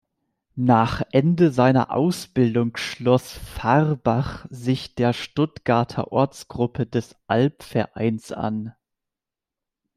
Nach 0.55 1.03
Ende 1.11 1.51
seiner 1.51 1.91
Ausbildung 1.91 2.75
schloss 2.75 3.31
Fahrbach 3.33 4.47
sich 4.49 4.95
der 4.95 5.13
Stuttgarter 5.13 6.11
Ortsgruppe 6.11 6.87
des 6.87 7.15
Albvereins 7.27 8.31
an. 8.31 8.73